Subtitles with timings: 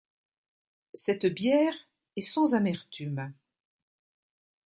[0.95, 1.75] Cette bière
[2.15, 3.31] est sans amertume.